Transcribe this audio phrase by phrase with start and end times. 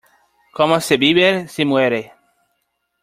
[0.51, 2.13] Como se vive, se muere.